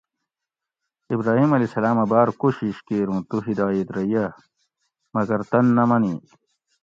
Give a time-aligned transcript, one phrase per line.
[1.13, 4.25] ابراہیم (ع) اۤ بار کوشیش کیر اُوں تو ھدایِت رہ یہ
[5.15, 6.15] مگر تن نہ منی